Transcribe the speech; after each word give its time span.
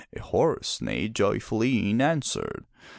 A 0.15 0.19
horse 0.19 0.81
neighed 0.81 1.13
joyfully 1.13 1.91
in 1.91 2.01
answer. 2.01 2.65